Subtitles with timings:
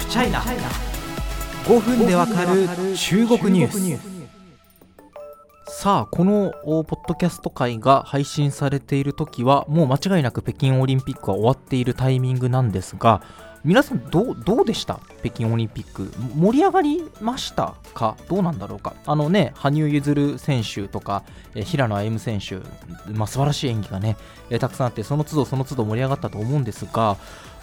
[0.00, 2.66] フチャイナ5分でわかる
[2.96, 4.10] 中国ニュース。
[5.78, 13.22] さあこのポッドキャスト会が配信されている時はもう間違いなく北京オリンピックは終わっているタイミングなんですが
[13.62, 15.00] 皆さんどうでした？
[15.22, 16.10] 北京オリンピック。
[16.34, 18.16] 盛り上がりましたか？
[18.26, 18.94] どうなんだろうか？
[19.04, 21.24] あのね羽生結弦選手とか
[21.54, 22.56] 平野歩夢選手、
[23.12, 24.16] まあ、素晴らしい演技がね
[24.58, 27.18] たくさんあってその都度その都度盛り上がったと思うんですが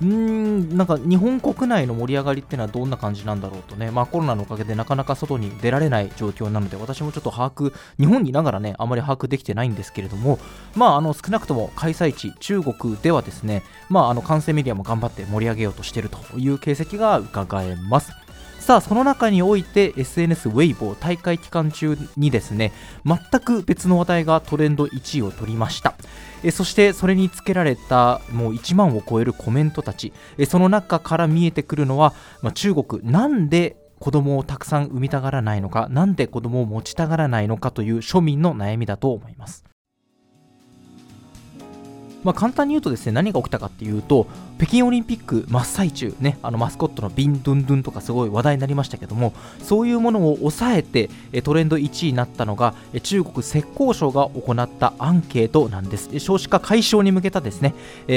[0.00, 10.38] うんなんか日本国内の盛り上がりっていうのはどんな感じなんだろうとね、まあ、コロナのおかげでなかなか外に出られない状況なので私もちょっと把握日本にいながらねあまり把握できてないんですけれども、
[10.74, 18.21] まあ、あの少なくとも開催地中国ではですね、まあ、あの完成メディアも頑張って盛り上げようとしているという形跡が伺えます。
[18.62, 22.70] さあその中において SNS ウェイボー大会期間中にですね
[23.04, 25.96] 全く別の話題がトレンド1位を取りました。
[26.44, 30.12] えそしてそれにつけられたもう1万を超えるコメントたち。
[30.38, 39.71] えその中から見えてくるのは、まあ、中国なんで子供をたくさん産みたがらないのかなんで子供を持ちたがらないのかという庶民の悩みだと思います。
[42.24, 44.26] まあ、簡単に言うとですね何が起きたかっていうと
[44.58, 51.10] 北京オリンピック真っ最中ねあのマスコットのビンドゥンドゥンとかすごい話題になりましたけどもそういうものを抑えて
[51.42, 56.18] トレンド1位になったのが中国浙江省が行ったアンケートなんです。
[56.18, 57.74] 少子化解消に向けたですね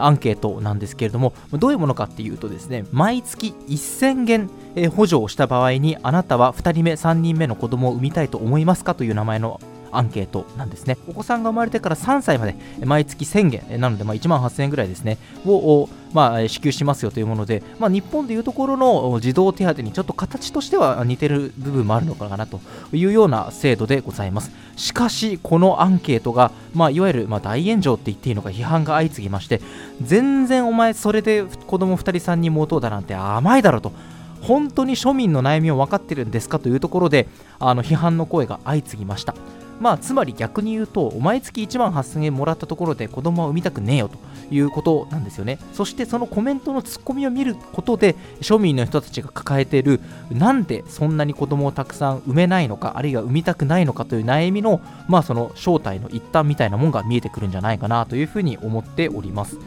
[0.00, 4.50] アンケートなんですけれどもどういうものかっていうとですね毎月1000元
[4.90, 9.60] 補助をした場合にあなたは2人目3人目の子供を産みたいと思いますかという名前の
[9.90, 10.96] アンケートなんですね。
[11.08, 22.60] お子さんが生まれてから3歳まで毎月1000元なのでまあ1万8000円ぐらいですねをまあ、支給しますよというもので、まあ、日本でいうところの児童手当にちょっと形としては似てる部分もあるのかなと
[22.92, 24.50] いうような制度でございます。
[24.76, 29.60] しかしこのアンケートが、まあ、いわゆるま大炎上って言っていいのか批判が相次ぎまして
[30.00, 33.92] 全然お前それで子供2人3人持とうだなんて甘いだろと。
[34.40, 37.26] 本当に庶民の悩みを分かってるんですかというところで
[37.58, 39.34] あの批判の声が相次ぎました。
[39.80, 44.18] まあ、つまり逆に言うと、毎月1万8000円もらったところで子供は産みたくねえよと
[44.50, 45.58] いうことなんですよね。
[45.72, 50.00] そしてそのコメントのツッコミを見ることで、庶民の人たちが抱えている、
[50.30, 59.58] なんでそんなに子供をたくさん産めないのか、あるいは産みたくないのかという悩みの、まあ、その正体の一端みたいなもんが見えてくるんじゃないかなというふうに思っております。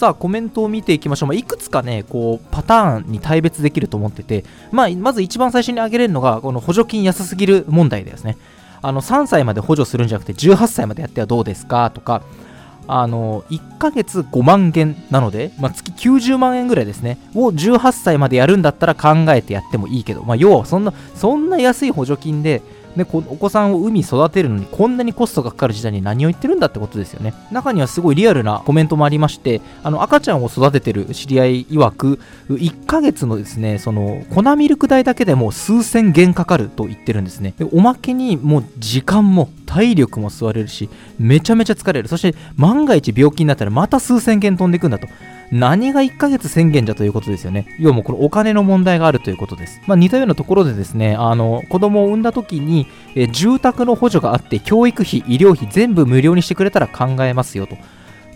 [0.00, 8.38] さあコメントを見ていきましょう、まあ、いくつかねこうパターンに大別できると思ってて、まあ、まず一番最初に挙げれるのがこの補助金安すぎる問題ですね。
[8.80, 12.22] あの3歳まで補助するんじゃなくて18歳までやってはどうですかとか
[12.88, 17.18] あの1ヶ月5万元なので、まあ、月90万円ぐらいですね。
[17.34, 22.62] を18歳までやるんだったら考えてやってもいいけど、まあ、要はそんなそんな安い補助金で
[22.96, 27.34] でお子さんを海育てるのにこんなにコストがかかる時代に何を言ってるんだってことですよね。
[27.52, 32.18] 中にはすごいリアルなコメントもありましてあの赤ちゃんを育ててる知り合い曰く
[32.48, 37.54] 1ヶ月のですねその粉ミルク代だけでも数千元かかると言ってるんですね。
[37.58, 42.08] でおまけにもう時間も体力も吸われるしめちゃめちゃ疲れる。
[42.08, 45.06] そして万が一病気になったらまた数千元飛んでいくんだと。
[45.52, 47.66] 何が1ヶ月宣言じゃということですよね。
[47.78, 49.80] 要はもうこれお金の問題があるということです。
[49.86, 57.76] まあ、似たようなところでですね、あの子供を産んだ時に、え住宅の補助があって教育費、医療費全部無料にしてくれたら考えますよと。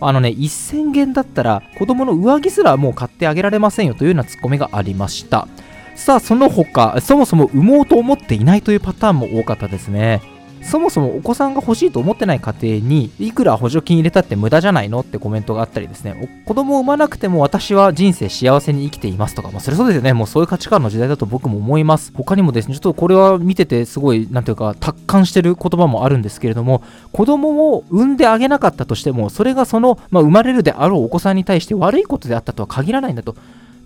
[0.01, 5.47] あのね、1000元だったら子供の上着すらもう買ってあげられませんよというようなツッコミがありました。
[5.95, 10.21] さあ、その他、そもそも産もうと思っていないというパターンも多かったですね。
[10.65, 16.43] そもそもお子さんが欲しいと思ってない家庭にいくら補助金入れたって無駄じゃないのってコメントがあったりですね。
[16.47, 20.13] 子供を産まなくても私は人生幸せに生きていますとか、まあ、それそうですよね。
[20.13, 22.11] もうそういう価値観の時代だと僕も思います。
[22.15, 26.81] 他にもですねちょっとこれは見ててすごいなんていうか達観してる言葉もあるんですけれども
[27.11, 33.35] 子供を産んであげなかったとしてもそれがその、まあ、生まれるであろうお子さんに対して悪いことであったとは限らないんだと。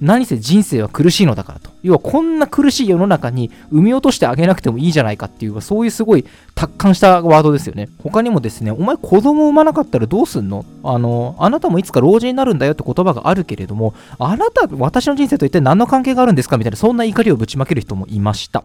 [0.01, 1.71] 何せ人生は苦しいのだからと。
[1.83, 7.89] 要はこんな苦しい世の中に産み落としてあげなくてもいいじゃないかっていう、そういうすごい達観したワードですよね。
[8.01, 10.65] 他にもですね、お前子供産まなかったらどうすんの？
[10.83, 18.63] あの、あなたもいつか老人になるんだよって言葉があるけれども、あなた、私の人生と一体何の関係があるんですかみたいな、そんな怒りをぶちまける人もいました。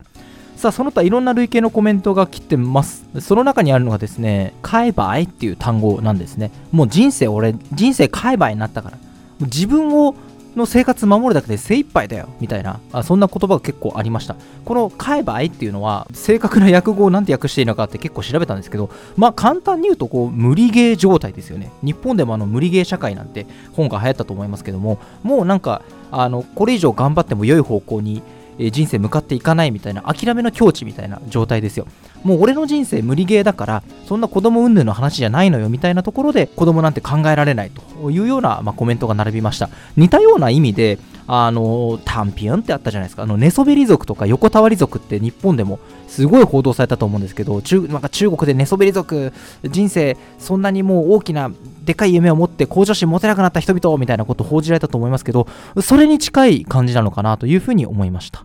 [0.57, 3.05] さあ、その他いろんな類型のコメントが来てます。
[3.21, 6.53] その中にあるのがですね、買えばいっていう単語なんですね。
[6.71, 8.99] もう人生、俺、人生買えばいになったから。
[9.41, 10.15] 自分を
[10.57, 12.81] の生活守るだけで精一杯だよみたいな。
[12.93, 14.37] あそんな言葉が結構ありました。
[14.65, 21.71] この買えばいっていうのは正確な訳語を何て訳していいのかって結構調べたんですけどまあ簡単に言うとこう無理ゲー状態ですよね。
[21.83, 28.23] 日本でもあの無理ゲー社会なんて本が流行ったと思いますけどももうなんかあのこれ以上頑張っても良い方向に
[28.59, 31.87] え人生向かっていかないみたいな諦めの境地みたいな状態ですよ。
[32.23, 39.69] もう俺の人生無理ゲーだからそんな子供云々の話じゃないのよみたいなところで子供なんて考えられないというような、まあ、コメントが並びました。
[39.97, 43.23] 似たような意味であのタンピオンってあったじゃないですか。
[43.23, 49.33] あの寝そべり族とか横たわり族って日本でもすごい報道されたと思うんですけど中なんか中国で寝そべり族
[49.65, 51.51] 人生そんなにもう大きな
[51.85, 55.49] でかい夢を持って向上心持てなくなった人々みたいなことを報じられたと思いますけど
[55.81, 58.45] それに近い感じなのかなというふうに思いました。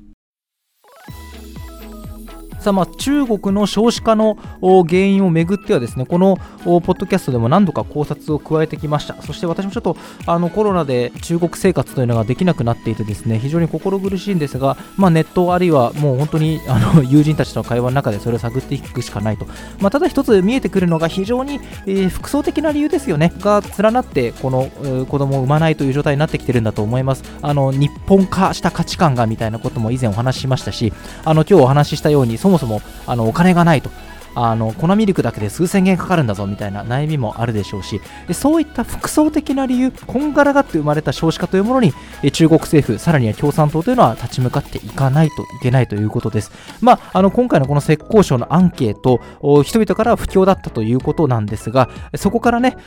[2.60, 9.22] さあまあ中国の少子化の原因をめぐってはですねこのポッドキャストでも何度か考察を加えてきました。
[9.22, 19.46] そして私もちょっとあのコロナで中国生活というのができなくなっていてですね非常に心苦しいんですが、まあ、ネットあるいはもう本当にあの友人たちとの会話の中でそれを探っていくしかないと、
[19.80, 23.32] まあ、ただ一つ見えてくるのが非常に、えー複層的な理由ですよね。
[23.40, 27.24] が連なってこの、えー子供を産まないという状態になってきてるんだと思います。
[27.42, 30.92] あの日本化した価値観がみたいなことも以前お話ししましたし
[31.24, 33.92] あの今日お話ししたようにそもそもあのお金がないと。
[34.36, 41.94] あの粉ミルクだけで数千円かかるんだぞみたいな悩みもあるでしょうしでそういった複層的な理由こんがらがって生まれた少子化というものに
[42.32, 46.52] 中国政府さらには共産党というのは立ち向かっていかないといけないということです。
[46.82, 49.22] まああの今回のこの浙江省のアンケート
[49.64, 52.78] 人々からは不況だったということなんですがそこからね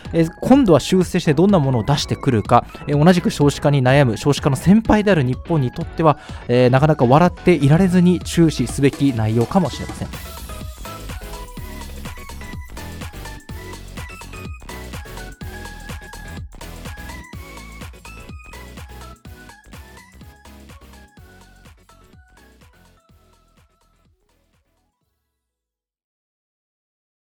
[0.40, 6.18] 今度は修正してどんなものを出してくるか同じく少子化に悩む少子化の先輩である日本にとっては、
[6.48, 10.31] えーなかなか笑っていられずに注視すべき内容かもしれません。